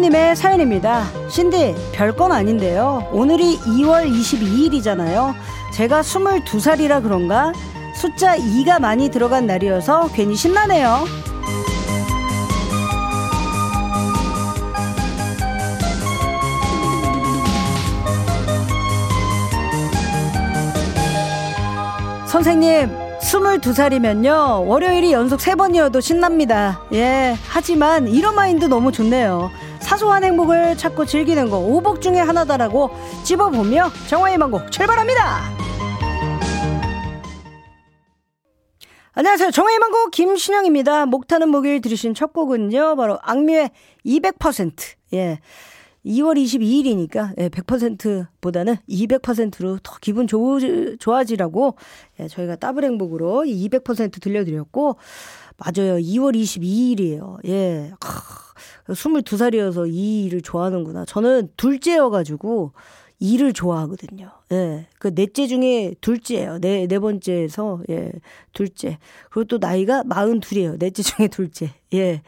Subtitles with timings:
[0.00, 1.04] 7111번님의 사연입니다.
[1.28, 3.08] 신디, 별건 아닌데요.
[3.12, 5.34] 오늘이 2월 22일이잖아요.
[5.74, 7.52] 제가 22살이라 그런가?
[7.94, 11.04] 숫자 2가 많이 들어간 날이어서 괜히 신나네요.
[22.26, 26.80] 선생님, 22살이면요, 월요일이 연속 3번이어도 신납니다.
[26.94, 29.50] 예, 하지만 이런 마인드 너무 좋네요.
[29.90, 32.90] 사소한 행복을 찾고 즐기는 거 오복 중에 하나다라고
[33.24, 35.40] 집어보며 정화의 만곡 출발합니다!
[39.14, 39.50] 안녕하세요.
[39.50, 41.06] 정화의 만곡 김신영입니다.
[41.06, 43.72] 목타는 목요일 들으신 첫 곡은요, 바로 악뮤의
[44.06, 44.72] 200%.
[45.14, 45.40] 예.
[46.06, 50.60] 2월 22일이니까 예, 100%보다는 200%로 더 기분 좋,
[50.98, 51.74] 좋아지라고
[52.20, 54.96] 예, 저희가 더블 행복으로 200% 들려드렸고
[55.58, 55.96] 맞아요.
[55.96, 57.44] 2월 22일이에요.
[57.48, 57.92] 예.
[58.90, 61.04] 크, 22살이어서 이 일을 좋아하는구나.
[61.04, 62.72] 저는 둘째여가지고
[63.20, 64.30] 일을 좋아하거든요.
[64.52, 64.86] 예.
[64.98, 66.58] 그 넷째 중에 둘째예요.
[66.58, 68.12] 네, 네 번째에서, 예,
[68.52, 68.98] 둘째.
[69.30, 70.78] 그리고 또 나이가 42이에요.
[70.78, 71.70] 넷째 중에 둘째.
[71.92, 72.22] 예.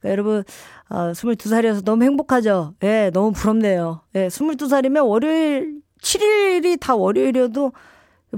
[0.00, 0.44] 그러니까 여러분,
[0.88, 2.74] 어, 22살이어서 너무 행복하죠?
[2.82, 4.00] 예, 너무 부럽네요.
[4.16, 7.72] 예, 22살이면 월요일, 7일이 다 월요일이어도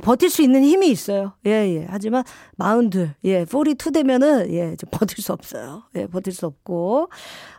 [0.03, 1.33] 버틸 수 있는 힘이 있어요.
[1.47, 1.87] 예, 예.
[1.89, 2.25] 하지만
[2.59, 5.85] 42, 예, 42 되면은, 예, 버틸 수 없어요.
[5.95, 7.09] 예, 버틸 수 없고.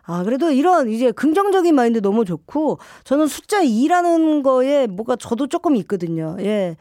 [0.04, 5.76] 아, 그래도 이런 이제 긍정적인 마인드 너무 좋고, 저는 숫자 2라는 거에 뭐가 저도 조금
[5.78, 6.36] 있거든요.
[6.40, 6.76] 예.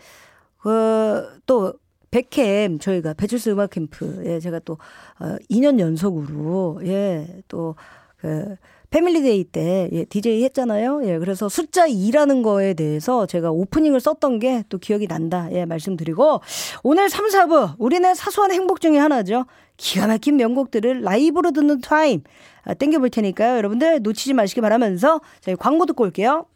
[0.59, 1.75] 그, 또,
[2.15, 4.78] 백캠 저희가 배철수 음악 캠프 예 제가 또
[5.19, 7.75] 어, 2년 연속으로 예또
[8.17, 8.55] 그
[8.95, 11.00] Family Day 때 예, DJ 했잖아요.
[11.05, 15.49] 예, 그래서 숫자 2라는 거에 대해서 제가 오프닝을 썼던 게 또 기억이 난다.
[15.50, 16.41] 예, 말씀드리고
[16.84, 19.47] 오늘 3, 4부 우리네 사소한 행복 중에 하나죠.
[19.77, 22.22] 기가 막힌 명곡들을 라이브로 듣는 타임
[22.62, 23.56] 아, 땡겨볼 테니까요.
[23.56, 26.47] 여러분들 놓치지 마시기 바라면서 저희 광고 듣고 올게요.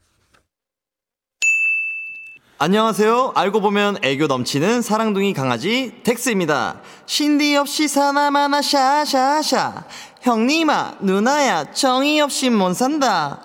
[2.60, 3.34] 안녕하세요.
[3.36, 6.80] 알고 보면 애교 넘치는 사랑둥이 강아지 덱스입니다.
[7.06, 9.84] 신디 없이 사나마나 샤샤샤.
[10.22, 13.42] 형님아, 누나야, 정희 없이 못 산다.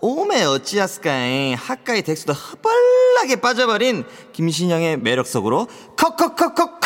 [0.00, 6.82] 오메 어찌하스까이 학가의 덱스도 허벌나게 빠져버린 김신영의 매력 속으로 컥컥컥컥컥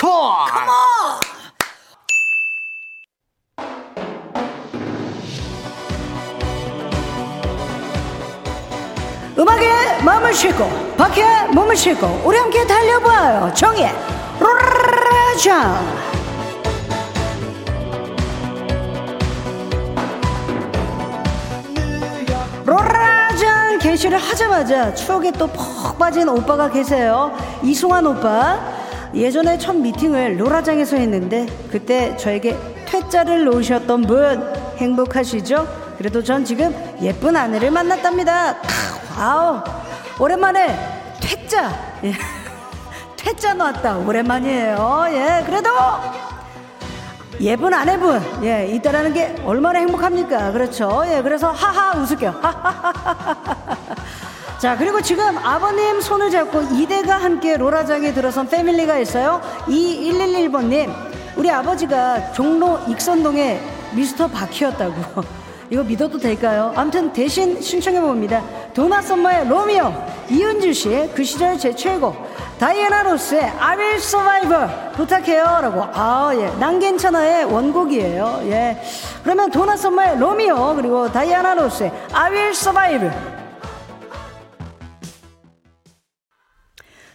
[9.39, 10.67] 음악에 마음을 싣고
[10.97, 13.91] 밖에 몸을 싣고 우리 함께 달려봐요 정의
[14.41, 15.87] 로라장
[22.65, 28.59] 로라장 개시를 하자마자 추억에 또푹 빠진 오빠가 계세요 이승환 오빠
[29.15, 34.43] 예전에 첫 미팅을 로라장에서 했는데 그때 저에게 퇴짜를 놓으셨던 분
[34.79, 35.85] 행복하시죠?
[35.99, 38.57] 그래도 전 지금 예쁜 아내를 만났답니다
[39.19, 39.63] 아우
[40.19, 41.73] 오랜만에 퇴짜.
[42.05, 42.13] 예.
[43.17, 43.97] 퇴짜 나왔다.
[43.99, 45.07] 오랜만이에요.
[45.11, 45.71] 예 그래도
[47.41, 48.23] 예쁜 아내분.
[48.45, 50.53] 예 있다라는 게 얼마나 행복합니까?
[50.53, 51.03] 그렇죠?
[51.07, 52.35] 예 그래서 하하 웃을게요.
[54.59, 59.41] 자 그리고 지금 아버님 손을 잡고 이대가 함께 로라장에 들어선 패밀리가 있어요.
[59.67, 60.95] 2111번님
[61.37, 63.61] 우리 아버지가 종로 익선동에
[63.93, 66.73] 미스터 바퀴였다고 이거 믿어도 될까요?
[66.77, 68.43] 아무튼 대신 신청해 봅니다.
[68.73, 69.93] 도나 썸머의 로미오,
[70.31, 72.15] 이은주 씨의 그 시절 제 최고,
[72.61, 74.57] 다이애나 로스의 I Will Survive
[74.95, 75.83] 부탁해요라고.
[75.93, 78.43] 아 예, 난 괜찮아의 원곡이에요.
[78.45, 78.81] 예,
[79.25, 83.11] 그러면 도나 썸머의 로미오 그리고 다이애나 로스의 I Will Survive.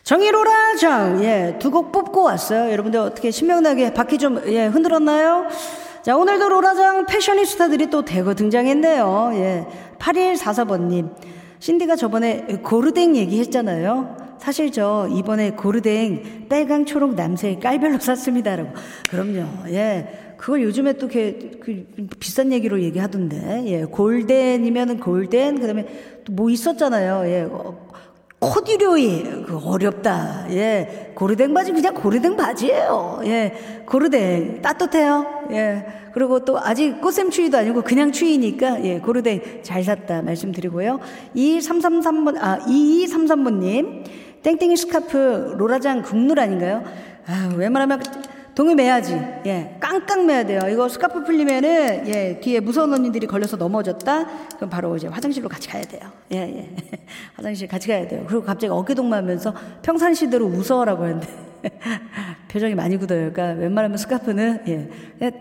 [0.03, 2.69] 정의로라 장 예, 두 곡 뽑고 왔어요.
[2.71, 5.47] 여러분들 어떻게 신명나게 바퀴 좀 예, 흔들었나요?
[6.03, 9.31] 자, 오늘도 로라장 패셔니스타들이 또 대거 등장했네요.
[9.35, 9.67] 예.
[9.99, 11.13] 8144번님.
[11.59, 14.17] 신디가 저번에 고르댕 얘기했잖아요.
[14.39, 18.71] 사실 저 이번에 고르댕 빨강, 초록, 남색 깔별로 샀습니다라고.
[19.11, 19.45] 그럼요.
[19.67, 20.33] 예.
[20.37, 21.85] 그걸 요즘에 또 그, 그
[22.19, 23.63] 비싼 얘기로 얘기하던데.
[23.67, 23.83] 예.
[23.85, 25.85] 골덴이면은 골덴, 그 다음에
[26.25, 27.23] 또 뭐 있었잖아요.
[27.31, 27.47] 예.
[28.43, 30.47] 어, 코듀로이 그 어렵다.
[30.49, 31.11] 예.
[31.13, 33.21] 고르댕 바지 그냥 고르댕 바지예요.
[33.25, 33.53] 예.
[33.85, 35.45] 고르댕 따뜻해요.
[35.51, 35.85] 예.
[36.11, 38.99] 그리고 또 아직 꽃샘 추위도 아니고 그냥 추위니까 예.
[38.99, 40.99] 고르댕 잘 샀다 말씀드리고요.
[41.35, 44.03] 2333번 아 2233번 님.
[44.41, 46.83] 땡땡이 스카프 로라장 국룰 아닌가요?
[47.27, 48.01] 아, 웬만하면
[48.53, 49.13] 동여매야지.
[49.45, 49.77] 예.
[49.79, 50.59] 깡깡 매야 돼요.
[50.69, 54.27] 이거 스카프 풀리면은, 예, 뒤에 무서운 언니들이 걸려서 넘어졌다?
[54.57, 56.01] 그럼 바로 이제 화장실로 같이 가야 돼요.
[56.33, 56.75] 예, 예.
[57.35, 58.25] 화장실 같이 가야 돼요.
[58.27, 61.27] 그리고 갑자기 어깨동무 하면서 평상시대로 웃어라고 하는데.
[62.49, 63.31] 표정이 많이 굳어요.
[63.31, 64.89] 그러니까 웬만하면 스카프는, 예.
[65.21, 65.31] 예.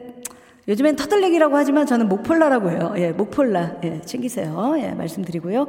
[0.69, 2.95] 요즘엔 터들레기라고 하지만 저는 목폴라라고 해요.
[2.97, 3.79] 예, 목폴라.
[3.83, 4.77] 예, 챙기세요.
[4.79, 5.67] 예, 말씀드리고요.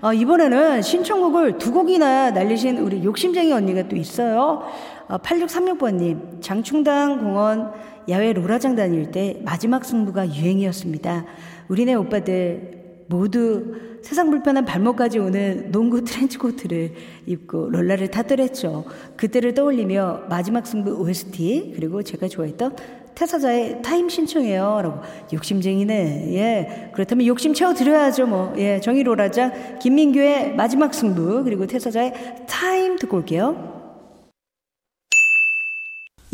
[0.00, 4.62] 어, 이번에는 신청곡을 두 곡이나 날리신 우리 욕심쟁이 언니가 또 있어요.
[5.08, 7.72] 어, 8636번님, 장충당 공원
[8.08, 11.24] 야외 로라장 다닐 때 마지막 승부가 유행이었습니다.
[11.68, 16.92] 우리네 오빠들 모두 세상 불편한 발목까지 오는 농구 트렌치코트를
[17.26, 18.84] 입고 로라를 타더랬죠.
[19.16, 22.76] 그때를 떠올리며 마지막 승부 OST 그리고 제가 좋아했던
[23.14, 24.80] 태사자의 Time 신청해요.
[24.82, 25.00] 라고.
[25.32, 26.34] 욕심쟁이네.
[26.34, 26.90] 예.
[26.94, 28.52] 그렇다면 욕심 채워드려야죠, 뭐.
[28.56, 28.80] 예.
[28.80, 32.12] 정희로라장, 김민교의 마지막 승부, 그리고 태사자의
[32.48, 33.73] Time 듣고 올게요.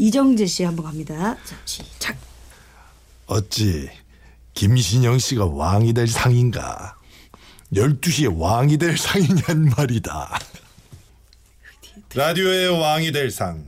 [0.00, 1.37] 이정재 씨 한번 갑니다.
[1.44, 2.17] 자, 시작.
[3.26, 3.91] 어찌
[4.55, 6.97] 김신영 씨가 왕이 될 상인가?
[7.75, 10.38] 12시에 왕이 될 상이냔 말이다.
[12.14, 13.62] 라디오의 왕이 될 상.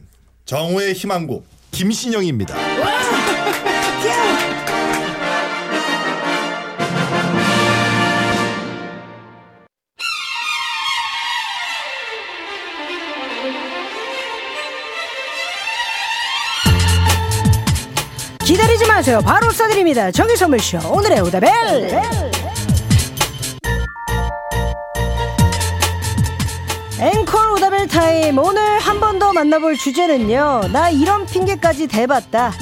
[0.46, 2.55] 정우의 희망곡 김신영입니다.
[18.52, 19.20] 기다리지 마세요.
[19.25, 20.12] 바로 쏴드립니다.
[20.12, 20.78] 정의 선물쇼.
[20.93, 21.50] 오늘의 오다벨.
[27.00, 28.37] 앵콜 오다벨 타임.
[28.37, 30.69] 오늘 한 번 더 만나볼 주제는요.
[30.70, 32.52] 나 이런 핑계까지 대봤다.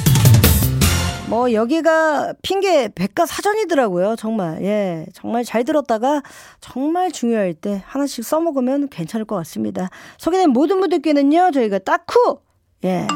[1.28, 4.14] 뭐 여기가 핑계 백과사전이더라고요.
[4.16, 6.22] 정말 예 정말 잘 들었다가
[6.60, 9.88] 정말 중요할 때 하나씩 써먹으면 괜찮을 것 같습니다.
[10.18, 12.38] 소개된 모든 분들께는요 저희가 딱후
[12.84, 13.06] 예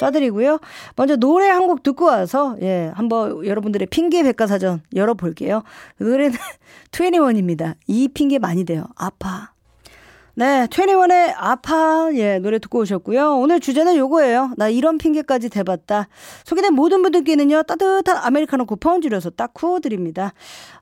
[0.00, 0.60] 쏴드리고요.
[0.96, 5.62] 먼저 노래 한 곡 듣고 와서 예 한번 여러분들의 핑계 백과사전 열어볼게요.
[5.98, 6.36] 노래는
[6.90, 7.74] 21입니다.
[7.86, 8.84] 이 핑계 많이 돼요.
[8.96, 9.52] 아파.
[10.36, 13.36] 네, 21의 아파, 예, 노래 듣고 오셨고요.
[13.40, 14.54] 오늘 주제는 요거예요.
[14.56, 16.08] 나 이런 핑계까지 대봤다.
[16.44, 20.32] 소개된 모든 분들께는요, 따뜻한 아메리카노 쿠폰 줄여서 딱 쿠어드립니다.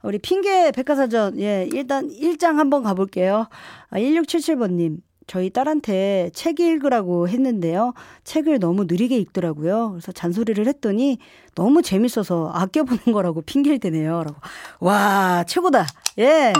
[0.03, 3.49] 우리 핑계 백과사전, 예, 일단 1장 한번 가볼게요.
[3.91, 4.99] 아, 1677번님.
[5.29, 7.93] 저희 딸한테 책 읽으라고 했는데요.
[8.25, 9.91] 책을 너무 느리게 읽더라고요.
[9.91, 11.19] 그래서 잔소리를 했더니
[11.55, 14.25] 너무 재밌어서 아껴보는 거라고 핑계를 대네요.
[14.25, 14.37] 라고.
[14.81, 15.87] 와, 최고다.
[16.19, 16.53] 예.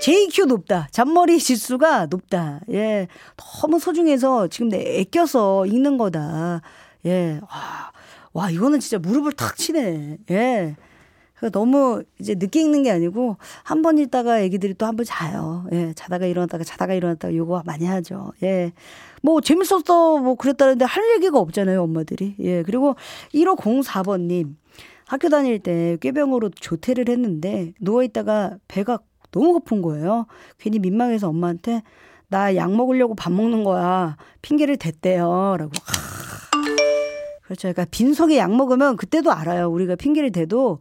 [0.00, 0.86] JQ 높다.
[0.92, 2.60] 잔머리 지수가 높다.
[2.70, 3.08] 예.
[3.36, 6.62] 너무 소중해서 지금 내 애껴서 읽는 거다.
[7.06, 7.40] 예.
[7.42, 7.92] 와,
[8.32, 10.18] 와, 이거는 진짜 무릎을 탁 치네.
[10.30, 10.76] 예.
[11.52, 15.66] 너무 이제 늦게 읽는 게 아니고 한 번 읽다가 애기들이 또 한 번 자요.
[15.72, 15.92] 예.
[15.94, 18.32] 자다가 일어났다가 자다가 일어났다가 요거 많이 하죠.
[18.42, 18.72] 예.
[19.22, 22.36] 뭐 재밌었어 뭐 그랬다는데 할 얘기가 없잖아요, 엄마들이.
[22.40, 22.62] 예.
[22.62, 22.94] 그리고
[23.34, 24.56] 1504번 님.
[25.06, 28.98] 학교 다닐 때 꾀병으로 조퇴를 했는데 누워 있다가 배가
[29.32, 30.26] 너무 고픈 거예요.
[30.58, 31.82] 괜히 민망해서 엄마한테
[32.28, 34.16] 나 약 먹으려고 밥 먹는 거야.
[34.40, 35.56] 핑계를 댔대요.
[35.58, 35.72] 라고.
[37.42, 37.62] 그렇죠.
[37.68, 39.68] 그러니까 빈속에 약 먹으면 그때도 알아요.
[39.70, 40.78] 우리가 핑계를 대도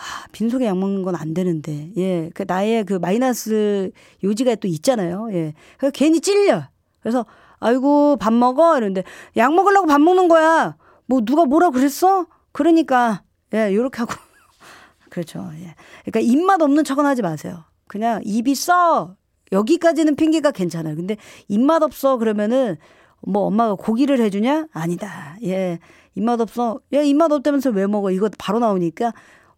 [0.00, 1.92] 아, 빈속에 약 먹는 건 안 되는데.
[1.96, 2.30] 예.
[2.34, 3.90] 그 나의 그 마이너스
[4.24, 5.28] 요지가 또 있잖아요.
[5.32, 5.54] 예.
[5.78, 6.64] 그래서 괜히 찔려.
[7.00, 7.26] 그래서
[7.58, 9.04] 아이고 밥 먹어 이러는데
[9.36, 10.76] 약 먹으려고 밥 먹는 거야.
[11.06, 12.26] 뭐 누가 뭐라 그랬어?
[12.52, 13.22] 그러니까
[13.54, 14.14] 예, 요렇게 하고
[15.10, 15.50] 그렇죠.
[15.60, 15.74] 예.
[16.04, 17.64] 그러니까 입맛 없는 척은 하지 마세요.
[17.88, 19.16] 그냥 입이 써.
[19.52, 20.94] 여기까지는 핑계가 괜찮아요.
[20.94, 21.16] 근데
[21.48, 22.76] 입맛 없어 그러면은
[23.22, 24.68] 뭐 엄마가 고기를 해주냐?
[24.72, 25.36] 아니다.
[25.42, 25.80] 예.
[26.14, 26.80] 입맛 없어.
[26.92, 28.10] 야, 입맛 없다면서 왜 먹어?
[28.12, 29.12] 이거 바로 나오니까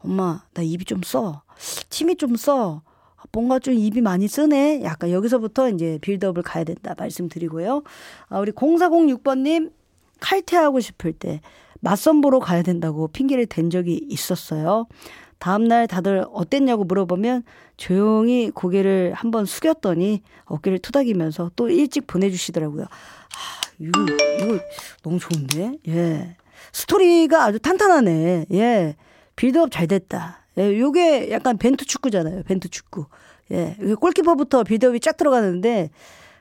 [0.05, 1.43] 엄마, 나 입이 좀 써.
[1.89, 2.83] 침이 좀 써.
[3.31, 4.83] 뭔가 좀 입이 많이 쓰네.
[4.83, 7.83] 약간 여기서부터 이제 빌드업을 가야 된다 말씀드리고요.
[8.29, 9.73] 아, 우리 0406번님
[10.21, 11.41] 칼퇴하고 싶을 때
[11.81, 14.87] 맞선 보러 가야 된다고 핑계를 댄 적이 있었어요.
[15.39, 17.43] 다음날 다들 어땠냐고 물어보면
[17.77, 22.85] 조용히 고개를 한번 숙였더니 어깨를 투닥이면서 또 일찍 보내주시더라고요.
[22.85, 24.61] 아, 이거, 이거
[25.03, 25.79] 너무 좋은데?
[25.89, 26.37] 예.
[26.73, 28.47] 스토리가 아주 탄탄하네.
[28.53, 28.97] 예.
[29.37, 30.39] 빌드업 잘 됐다.
[30.59, 32.43] 예, 요게 약간 벤투 축구잖아요.
[32.45, 33.07] 벤투 축구.
[33.51, 33.77] 예.
[34.01, 35.91] 골키퍼부터 빌드업이 쫙 들어가는데,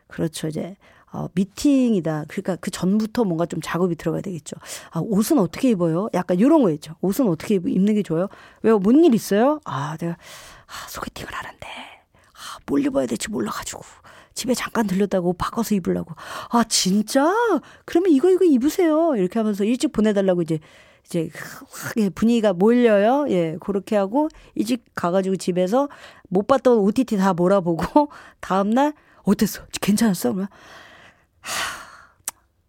[0.08, 0.48] 그렇죠.
[0.48, 0.76] 이제,
[1.14, 2.26] 어, 미팅이다.
[2.28, 4.56] 그러니까 그 전부터 뭔가 좀 작업이 들어가야 되겠죠.
[4.92, 6.10] 아, 옷은 어떻게 입어요?
[6.14, 6.96] 약간 이런 거 있죠.
[7.02, 8.28] 옷은 어떻게 입는 게 좋아요?
[8.62, 9.60] 왜, 뭔일 있어요?
[9.66, 13.82] 아, 내가, 아, 소개팅을 하는데, 아, 뭘 입어야 될지 몰라가지고.
[14.34, 16.14] 집에 잠깐 들렸다고 옷 바꿔서 입으려고.
[16.50, 17.34] 아, 진짜?
[17.86, 19.16] 그러면 이거, 이거 입으세요.
[19.16, 20.60] 이렇게 하면서 일찍 보내달라고 이제,
[21.06, 21.30] 이제,
[22.16, 23.26] 분위기가 몰려요.
[23.30, 25.90] 예, 그렇게 하고, 일찍 가가지고 집에서
[26.30, 28.10] 못 봤던 OTT 다 몰아보고,
[28.40, 29.64] 다음날, 어땠어?
[29.82, 30.30] 괜찮았어?
[30.30, 30.48] 그러면,
[31.42, 31.52] 하,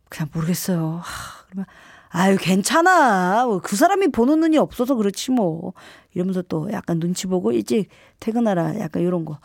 [0.08, 1.00] 그냥 모르겠어요.
[1.02, 1.66] 하, 그러면,
[2.14, 3.46] 아유, 괜찮아.
[3.46, 5.72] 뭐그 사람이 보는 눈이 없어서 그렇지 뭐.
[6.14, 7.88] 이러면서 또 약간 눈치 보고 일찍
[8.20, 8.78] 퇴근하라.
[8.80, 9.38] 약간 이런 거.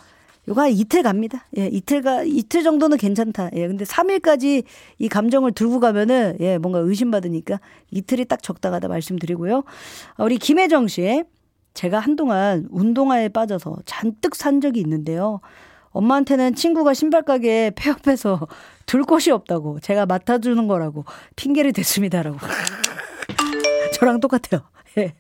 [0.56, 1.46] 한 이틀 갑니다.
[1.58, 3.50] 예, 이틀가, 이틀 정도는 괜찮다.
[3.54, 4.64] 예, 근데 3일까지
[5.00, 7.60] 이 감정을 들고 가면은, 예, 뭔가 의심받으니까
[7.92, 9.64] 이틀이 딱 적당하다 말씀드리고요.
[10.16, 11.24] 아, 우리 김혜정 씨.
[11.74, 15.42] 제가 한동안 운동화에 빠져서 잔뜩 산 적이 있는데요.
[15.92, 18.48] 엄마한테는 친구가 신발 가게에 폐업해서
[18.88, 22.38] 둘 곳이 없다고 제가 맡아주는 거라고 핑계를 댔습니다라고.
[23.94, 24.62] 저랑 똑같아요.
[24.98, 25.14] 예.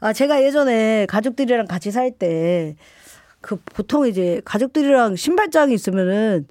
[0.00, 2.74] 아, 제가 예전에 가족들이랑 같이 살 때,
[3.40, 6.46] 그 보통 이제 가족들이랑 신발장이 있으면은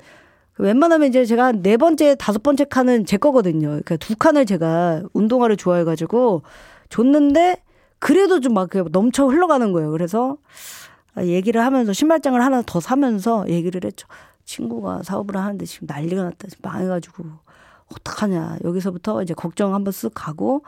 [0.54, 3.68] 그 웬만하면 이제 제가 한네 번째, 다섯 번째 칸은 제 거거든요.
[3.70, 6.42] 그러니까 두 칸을 제가 운동화를 좋아해가지고
[6.90, 7.64] 줬는데
[8.00, 9.92] 그래도 좀 막 넘쳐 흘러가는 거예요.
[9.92, 10.38] 그래서
[11.20, 14.08] 얘기를 하면서 신발장을 하나 더 사면서 얘기를 했죠.
[14.46, 16.48] 친구가 사업을 하는데 지금 난리가 났다.
[16.62, 17.24] 망해가지고
[17.94, 18.58] 어떡하냐.
[18.64, 20.64] 여기서부터 이제 걱정 한번 쓱 가고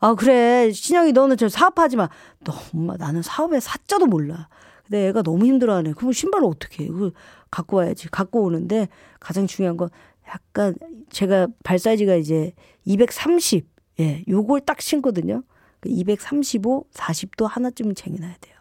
[0.00, 2.08] 아 그래 신영이 너는 저 사업하지 마.
[2.44, 4.48] 너 엄마 나는 사업에 사자도 몰라.
[4.88, 5.92] 근데 애가 너무 힘들어하네.
[5.92, 6.88] 그럼 신발을 어떻게 해?
[6.88, 7.12] 그
[7.50, 8.08] 갖고 와야지.
[8.08, 8.88] 갖고 오는데
[9.20, 9.90] 가장 중요한 건
[10.26, 10.74] 약간
[11.10, 12.52] 제가 발 사이즈가 이제
[12.84, 13.66] 230.
[14.00, 15.42] 예, 요걸 딱 신거든요.
[15.84, 18.54] 235, 그 40도 하나쯤은 쟁여놔야 돼요.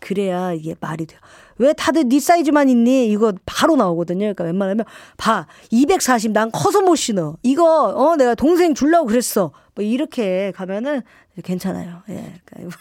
[0.00, 1.18] 그래야 이게 말이 돼요.
[1.58, 3.10] 왜 다들 네 사이즈만 있니?
[3.10, 4.20] 이거 바로 나오거든요.
[4.20, 4.84] 그러니까 웬만하면
[5.16, 5.46] 봐.
[5.70, 7.36] 240 난 커서 못 신어.
[7.42, 9.50] 이거 어 내가 동생 줄라고 그랬어.
[9.74, 11.02] 뭐 이렇게 가면은
[11.42, 12.02] 괜찮아요.
[12.10, 12.34] 예.
[12.44, 12.76] 그러니까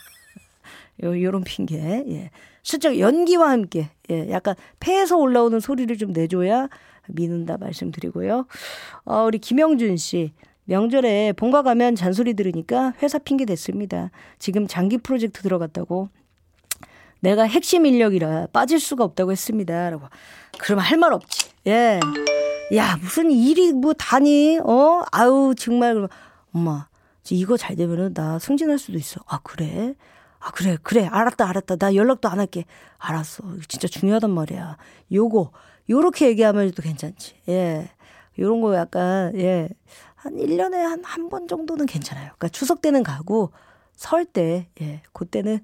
[1.04, 2.04] 요 요런 핑계.
[2.08, 2.30] 예.
[2.68, 4.30] 실적 연기와 함께 예.
[4.30, 6.68] 약간 폐에서 올라오는 소리를 좀 내줘야
[7.08, 8.46] 미는다 말씀드리고요.
[9.06, 10.34] 어 우리 김영준 씨
[10.66, 14.12] 명절에 본가 가면 잔소리 들으니까 회사 핑계 댔습니다.
[14.38, 16.10] 지금 장기 프로젝트 들어갔다고
[17.22, 19.90] 내가 핵심 인력이라 빠질 수가 없다고 했습니다.
[19.90, 20.08] 라고.
[20.60, 21.50] 그럼 할 말 없지.
[21.68, 22.02] 예.
[22.76, 24.60] 야, 무슨 일이 뭐 다니?
[24.62, 25.06] 어?
[25.14, 26.10] 아우, 정말.
[26.54, 26.88] 엄마,
[27.32, 29.22] 이거 잘 되면은 나 승진할 수도 있어.
[29.26, 29.96] 아, 그래?
[30.48, 31.06] 아, 그래, 그래.
[31.12, 31.76] 알았다, 알았다.
[31.76, 32.64] 나 연락도 안 할게.
[33.00, 33.44] 알았어.
[33.68, 34.78] 진짜 중요하단 말이야.
[35.12, 35.52] 요거,
[35.90, 37.36] 요렇게 얘기하면 또 괜찮지.
[37.50, 37.90] 예.
[38.40, 39.68] 요런 거 약간, 예.
[40.16, 42.28] 한 1년에 한 한 번 정도는 괜찮아요.
[42.28, 43.52] 그러니까 추석 때는 가고,
[43.98, 45.02] 설 때, 예.
[45.12, 45.60] 그때는,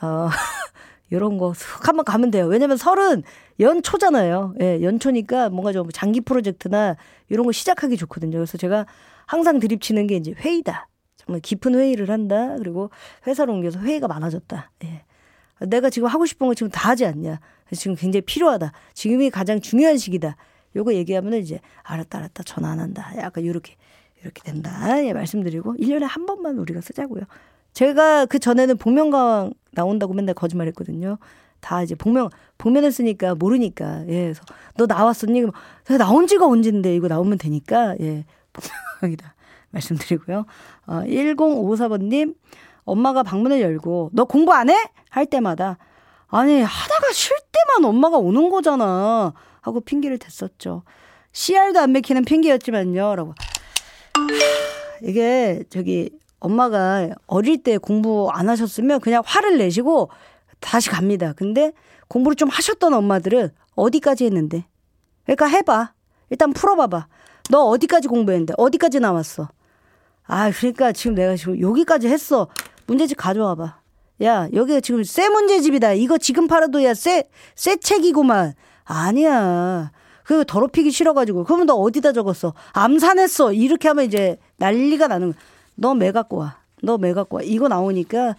[0.00, 0.28] 어,
[1.12, 2.46] 요런 거슥 한번 가면 돼요.
[2.46, 3.22] 왜냐면 설은
[3.60, 4.54] 연초잖아요.
[4.60, 6.96] 예, 연초니까 뭔가 좀 장기 프로젝트나
[7.28, 8.38] 이런 거 시작하기 좋거든요.
[8.38, 8.86] 그래서 제가
[9.26, 10.88] 항상 드립치는 게 이제 회의다.
[11.42, 12.56] 깊은 회의를 한다.
[12.56, 12.90] 그리고
[13.26, 14.70] 회사로 옮겨서 회의가 많아졌다.
[14.84, 15.04] 예.
[15.66, 17.40] 내가 지금 하고 싶은 거 지금 다 하지 않냐.
[17.72, 18.72] 지금 굉장히 필요하다.
[18.94, 20.36] 지금이 가장 중요한 시기다.
[20.76, 22.42] 요거 얘기하면 이제 알았다, 알았다.
[22.44, 23.12] 전화 안 한다.
[23.16, 23.74] 약간 요렇게,
[24.22, 25.04] 이렇게 된다.
[25.04, 27.22] 예, 말씀드리고 1년에 한 번만 우리가 쓰자고요.
[27.72, 31.18] 제가 그 전에는 복면가왕 나온다고 맨날 거짓말 했거든요.
[31.60, 34.06] 다 이제 복면, 복면을 쓰니까 모르니까.
[34.08, 34.22] 예.
[34.24, 34.42] 그래서
[34.76, 35.40] 너 나왔었니?
[35.40, 35.52] 그럼
[35.98, 37.96] 나온 지가 언젠데 이거 나오면 되니까.
[38.00, 38.24] 예.
[39.00, 39.35] 복면가왕이다.
[39.70, 40.46] 말씀드리고요.
[40.86, 42.34] 어, 1054번님,
[42.84, 44.76] 엄마가 방문을 열고, 너 공부 안 해?
[45.10, 45.78] 할 때마다,
[46.28, 49.32] 아니, 하다가 쉴 때만 엄마가 오는 거잖아.
[49.60, 50.82] 하고 핑계를 댔었죠.
[51.32, 53.14] CR도 안 맥히는 핑계였지만요.
[53.16, 53.34] 라고.
[55.02, 60.10] 이게, 저기, 엄마가 어릴 때 공부 안 하셨으면 그냥 화를 내시고
[60.60, 61.32] 다시 갑니다.
[61.32, 61.72] 근데
[62.08, 64.66] 공부를 좀 하셨던 엄마들은 어디까지 했는데?
[65.24, 65.92] 그러니까 해봐.
[66.30, 67.08] 일단 풀어봐봐.
[67.50, 68.54] 너 어디까지 공부했는데?
[68.56, 69.48] 어디까지 나왔어?
[70.26, 72.48] 아, 그러니까 지금 내가 지금 여기까지 했어.
[72.86, 73.80] 문제집 가져와 봐.
[74.22, 75.92] 야, 여기가 지금 새 문제집이다.
[75.94, 78.54] 이거 지금 팔아도 야, 새, 새 책이구만.
[78.84, 79.90] 아니야.
[80.24, 81.44] 그 더럽히기 싫어가지고.
[81.44, 82.54] 그러면 너 어디다 적었어?
[82.72, 83.52] 암산했어.
[83.52, 85.40] 이렇게 하면 이제 난리가 나는 거야.
[85.76, 86.58] 너매 갖고 와.
[86.82, 87.42] 너 매 갖고 와.
[87.42, 88.34] 이거 나오니까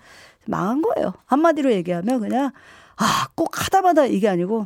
[0.46, 1.14] 망한 거예요.
[1.26, 2.52] 한마디로 얘기하면 그냥
[2.98, 4.64] 아, 꼭 하다마다 이게 아니고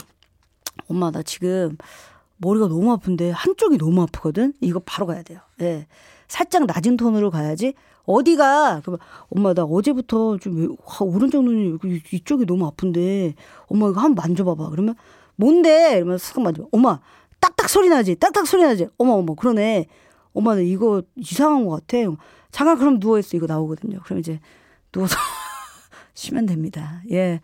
[0.87, 1.77] 엄마 나 지금
[2.37, 4.53] 머리가 너무 아픈데 한쪽이 너무 아프거든.
[4.61, 5.39] 이거 바로 가야 돼요.
[5.61, 5.87] 예.
[6.31, 7.73] 살짝 낮은 톤으로 가야지.
[8.05, 8.79] 어디가?
[8.83, 11.77] 그러면 엄마 나 어제부터 좀 오른쪽 눈이
[12.13, 13.35] 이쪽이 너무 아픈데
[13.67, 14.69] 엄마 이거 한번 만져봐봐.
[14.69, 14.95] 그러면
[15.35, 15.97] 뭔데?
[15.97, 16.67] 이러면 쓱 만져.
[16.71, 16.99] 엄마
[17.41, 18.15] 딱딱 소리 나지.
[18.15, 18.87] 딱딱 소리 나지.
[18.97, 19.87] 어머 어머 그러네.
[20.33, 21.97] 엄마는 이거 이상한 것 같아.
[22.49, 23.35] 잠깐 그럼 누워 있어.
[23.35, 23.99] 이거 나오거든요.
[24.05, 24.39] 그럼 이제
[24.93, 25.17] 누워서
[26.15, 27.01] 쉬면 됩니다.
[27.11, 27.41] 예.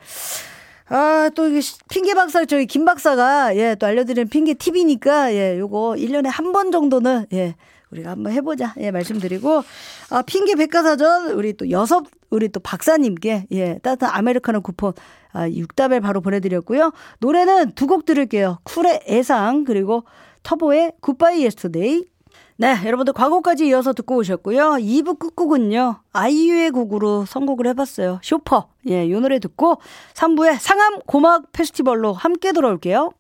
[0.88, 5.96] 아, 또 이게 핑계 박사, 저희 김 박사가, 예, 또 알려드리는 핑계 팁이니까, 예, 요거
[5.98, 7.56] 1년에 한 번 정도는, 예,
[7.92, 8.74] 우리가 한번 해보자.
[8.80, 9.64] 예, 말씀드리고,
[10.10, 14.94] 아, 핑계 백과사전, 우리 또 여섯, 우리 또 박사님께, 예, 따뜻한 아메리카노 쿠폰,
[15.32, 16.92] 아, 6답을 바로 보내드렸고요.
[17.20, 18.60] 노래는 두 곡 들을게요.
[18.64, 20.04] 쿨의 애상, 그리고
[20.44, 22.04] 터보의 Goodbye Yesterday,
[22.60, 24.78] 네, 여러분들 광고까지 이어서 듣고 오셨고요.
[24.80, 26.02] 2부 끝곡은요.
[26.12, 28.20] 아이유의 곡으로 선곡을 해봤어요.
[28.24, 28.70] Shopper.
[28.90, 29.80] 예, 요 노래 듣고
[30.16, 33.12] 3부에 상암 고막 페스티벌로 함께 돌아올게요.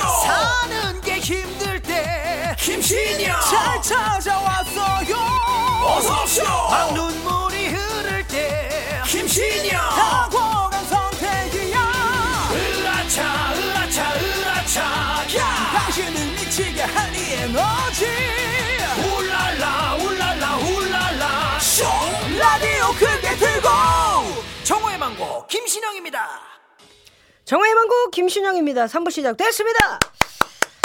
[0.00, 5.16] 사는 게 힘들 때 김신영 잘 찾아왔어요.
[5.84, 6.42] 어서오쇼
[6.94, 11.78] 눈물이 흐를 때 김신영 탁월한 선택이야.
[12.52, 14.82] 으라차 으라차 으라차.
[15.38, 15.70] 야!
[15.74, 18.06] 당신을 미치게 한이 에너지.
[18.98, 21.58] 울랄라 울랄라 울랄라.
[21.60, 21.84] 쇼!
[22.38, 23.68] 라디오 크게 틀고!
[24.64, 26.28] 정호의 망고 김신영입니다
[27.52, 28.86] 정오의 희망곡 김신영입니다.
[28.86, 29.98] 3부 시작됐습니다.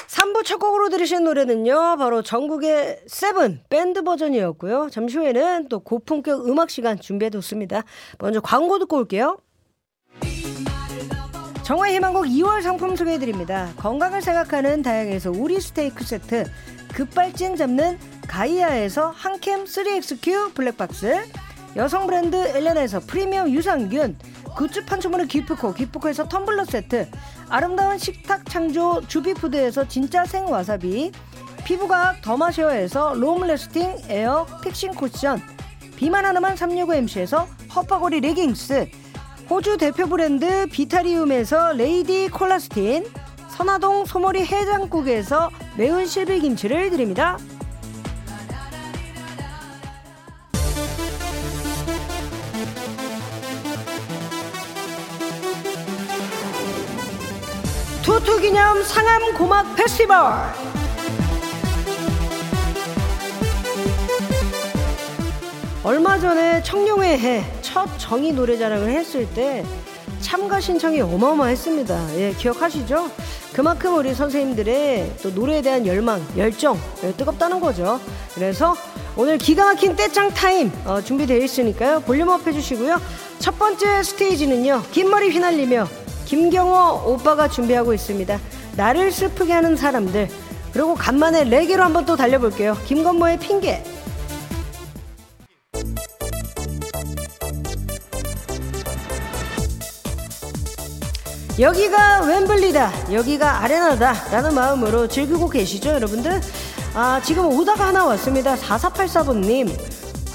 [0.10, 4.90] 3부 첫 곡으로 들으신 노래는요, 바로 정국의 Seven 밴드 버전이었고요.
[4.92, 7.84] 잠시 후에는 또 고품격 음악 시간 준비해뒀습니다.
[8.20, 9.38] 먼저 광고 듣고 올게요.
[11.64, 13.72] 정오의 희망곡 2월 상품 소개해드립니다.
[13.78, 16.52] 건강을 생각하는 다양해서 우리 스테이크 세트,
[16.94, 17.98] 급발진 잡는
[18.28, 21.16] 가이아에서 한캠 3XQ 블랙박스,
[21.78, 24.18] 여성 브랜드 엘레나에서 프리미엄 유산균,
[24.58, 27.08] 굿즈 판촉물의 기프코, 기프코에서 텀블러 세트,
[27.48, 31.12] 아름다운 식탁 창조 주비푸드에서 진짜 생와사비,
[31.64, 35.40] 피부과학 더마쉐어에서 long lasting air fixing 쿠션,
[35.96, 37.46] 비만 하나만 365MC에서
[37.76, 38.90] 허파고리 레깅스,
[39.48, 43.06] 호주 대표 브랜드 비타리움에서 레이디 콜라스틴,
[43.50, 47.38] 선화동 소머리 해장국에서 매운 실비김치를 드립니다.
[58.08, 60.18] Two Two 기념 상암 고막 페스티벌
[65.84, 69.66] 얼마 전에 청룡의 해 첫 정희 노래자랑을 했을 때
[70.22, 72.18] 참가 신청이 어마어마했습니다.
[72.18, 73.12] 예, 기억하시죠?
[73.54, 78.00] 그만큼 우리 선생님들의 또 노래에 대한 열망, 열정 예, 뜨겁다는 거죠.
[78.34, 78.74] 그래서
[79.18, 82.00] 오늘 기가 막힌 떼창 타임 어, 준비되어 있으니까요.
[82.00, 83.02] volume up 해주시고요.
[83.40, 84.84] 첫 번째 스테이지는요.
[84.92, 85.88] 긴 머리 휘날리며
[86.28, 88.38] 김경호 오빠가 준비하고 있습니다.
[88.76, 90.28] 나를 슬프게 하는 사람들.
[90.74, 92.78] 그리고 간만에 레게로 한번 또 달려볼게요.
[92.86, 93.82] 김건모의 핑계.
[101.60, 106.40] 여기가 웸블리다 여기가 아레나다 라는 마음으로 즐기고 계시죠 여러분들
[106.94, 109.76] 아 지금 오다가 하나 왔습니다 4484번님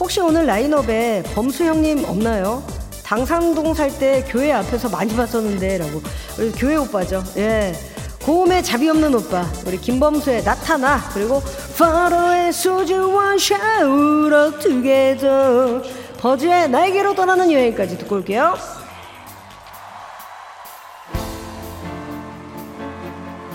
[0.01, 2.65] 혹시 오늘 라인업에 범수 형님 없나요?
[3.13, 6.01] 당산동 살 때 교회 앞에서 많이 봤었는데 라고.
[6.39, 7.23] 우리 교회 오빠죠.
[7.37, 7.75] 예.
[8.23, 9.45] 고음에 잡이 없는 오빠.
[9.67, 10.99] 우리 김범수의 나타나.
[11.13, 11.43] 그리고
[11.77, 15.83] 파로의 소주와 샤우러 투게더
[16.21, 18.55] 버즈의 날개로 떠나는 여행까지 듣고 올게요.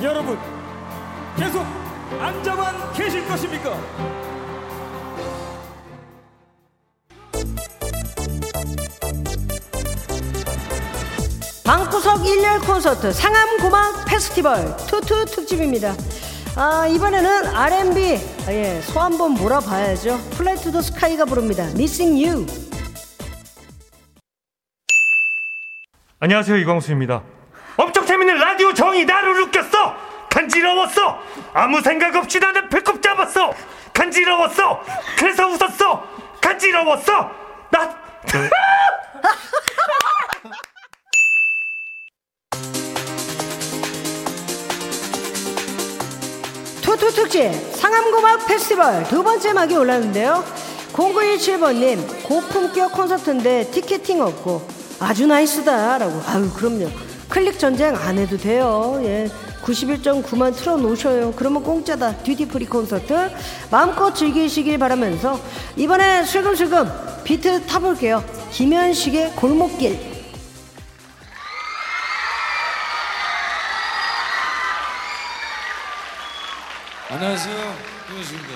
[0.04, 0.38] 여러분
[1.36, 1.65] 계속
[2.20, 3.76] 앉아만 계실 것입니까?
[12.38, 15.95] 일렬 콘서트 상암 고막 페스티벌 Two Two 특집입니다.
[16.56, 20.19] 아 이번에는 R&B 아, 예, 소 한번 몰아봐야죠.
[20.38, 21.63] Fly to the Sky가 부릅니다.
[21.63, 22.45] Missing You.
[26.19, 27.23] 안녕하세요 이광수입니다.
[27.76, 29.95] 엄청 재밌는 라디오 정이 나를 웃겼어.
[30.30, 31.19] 간지러웠어.
[31.54, 33.52] 아무 생각 없이 나는 배꼽 잡았어.
[33.93, 34.84] 간지러웠어.
[35.17, 36.08] 그래서 웃었어.
[36.39, 37.32] 간지러웠어.
[37.71, 37.97] 나
[47.28, 50.44] 투투 특집 상암 고막 페스티벌 두 번째 막이 올랐는데요.
[50.94, 54.66] 0917번님 고품격 콘서트인데 티켓팅 없고
[55.00, 56.22] 아주 nice다라고.
[56.26, 56.90] 아유 그럼요.
[57.30, 59.00] 클릭 전쟁 안 해도 돼요.
[59.04, 59.30] 예.
[59.62, 61.34] 91.9만 틀어놓으셔요.
[61.36, 62.18] 그러면 공짜다.
[62.17, 63.30] duty free 콘서트.
[63.70, 65.38] 마음껏 즐기시길 바라면서
[65.76, 66.90] 이번에 슬금슬금
[67.26, 68.24] 비트 타볼게요.
[68.52, 70.07] 김현식의 골목길.
[78.08, 78.54] 김현식입니다.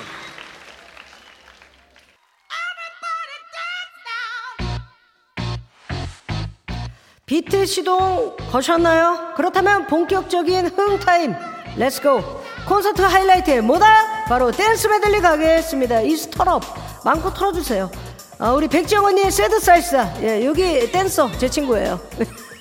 [7.25, 9.33] 비트 시동 거셨나요?
[9.35, 11.33] 그렇다면 본격적인 흥 타임
[11.77, 12.21] let's go
[12.67, 14.25] 콘서트 하이라이트 뭐다?
[14.25, 16.61] 바로 댄스 메들리 가겠습니다 이스터럽
[17.05, 17.89] 마음껏 털어주세요
[18.37, 22.01] 아, 우리 백지영 언니의 Sad Salsa 예, 여기 댄서 제 친구예요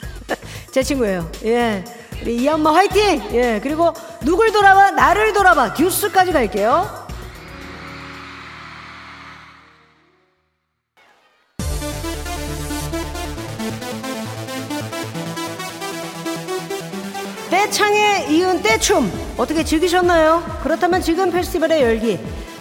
[0.71, 1.85] 제 친구예요 예,
[2.23, 3.23] 우리 이 엄마 화이팅!
[3.33, 4.91] 예, 그리고 누굴 돌아봐?
[4.91, 5.73] 나를 돌아봐.
[5.73, 7.09] 듀스까지 갈게요.
[17.51, 19.11] 떼창에 이은 떼춤.
[19.37, 20.61] 어떻게 즐기셨나요?
[20.63, 22.19] 그렇다면 지금 페스티벌의 열기.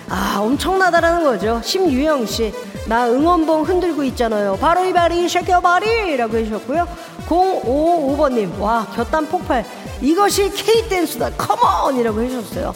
[0.07, 1.61] 아 엄청나다라는 거죠.
[1.63, 2.53] 심유영 씨
[2.89, 4.57] 나 응원봉 흔들고 있잖아요.
[4.59, 6.87] 바로 이 body shake your body 라고 해주셨고요.
[7.27, 9.63] 055번님 와 곁단 폭발.
[10.01, 11.29] 이것이 K댄스다.
[11.37, 12.73] come on 이라고 해주셨어요.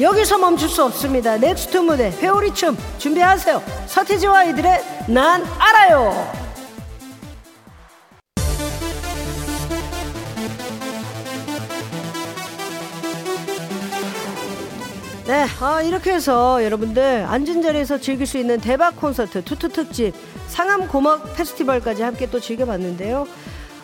[0.00, 1.36] 여기서 멈출 수 없습니다.
[1.36, 3.62] next 무대 회오리 춤 준비하세요.
[3.86, 6.49] 서태지와 아이들의 난 알아요.
[15.30, 20.12] 네, 아, 이렇게 해서 여러분들 앉은 자리에서 즐길 수 있는 대박 콘서트 two two 특집
[20.48, 23.28] 상암 고막 페스티벌까지 함께 또 즐겨봤는데요.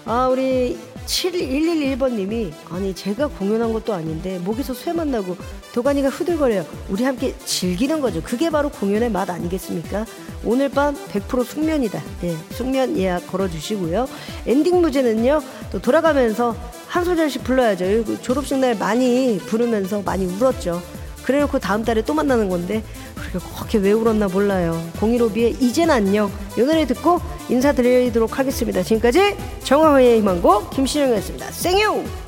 [0.07, 5.37] 아, 우리 7111번님이 아니 제가 공연한 것도 아닌데 목에서 쇠맛 나고
[5.73, 6.67] 도가니가 후들거려요.
[6.89, 8.21] 우리 함께 즐기는 거죠.
[8.25, 10.05] 그게 바로 공연의 맛 아니겠습니까?
[10.43, 12.03] 오늘 밤 100% 숙면이다.
[12.25, 14.09] 예, 숙면 예약 걸어주시고요.
[14.49, 15.41] 엔딩 무대는요.
[15.71, 16.57] 또 돌아가면서
[16.89, 17.85] 한 소절씩 불러야죠.
[17.85, 20.96] 이거 졸업식 날 많이 부르면서 많이 울었죠.
[21.27, 22.85] 그래놓고 다음 달에 또 만나는 건데
[23.19, 24.81] 우리가 그렇게 왜 울었나 몰라요.
[25.01, 28.83] 015B의 이젠 안녕 이 노래 듣고 인사드리도록 하겠습니다.
[28.83, 31.51] 지금까지 정화의 희망고 김신영이었습니다.
[31.51, 32.26] 생유!